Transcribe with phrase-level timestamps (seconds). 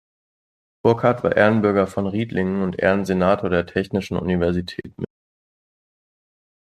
[0.83, 5.05] Burkart war Ehrenbürger von Riedlingen und Ehrensenator der Technischen Universität München.